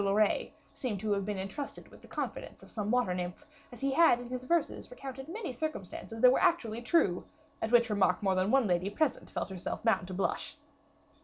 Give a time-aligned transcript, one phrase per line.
[0.03, 3.91] Loret, seemed to have been intrusted with the confidence of some water nymph, as he
[3.91, 7.23] had in his verses recounted many circumstances that were actually true
[7.61, 10.57] at which remark more than one lady present felt herself bound to blush.